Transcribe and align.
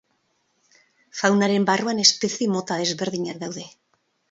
Faunaren 1.19 1.67
barruan 1.71 2.03
espezie 2.05 2.51
mota 2.57 2.81
ezberdinak 2.89 3.41
daude. 3.47 3.71